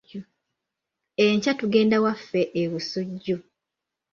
Enkya 1.25 1.51
tugenda 1.59 1.97
waffe 2.05 2.41
e 2.61 2.63
Bussujju. 2.71 3.37